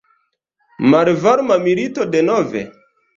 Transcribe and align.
Malvarma 0.93 1.57
milito 1.65 2.07
denove? 2.17 2.65